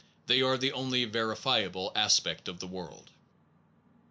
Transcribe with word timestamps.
They 0.25 0.41
are 0.41 0.57
the 0.57 0.71
only 0.71 1.05
verifiable 1.05 1.91
aspect 1.95 2.47
of 2.47 2.59
the 2.59 2.65
word. 2.65 3.11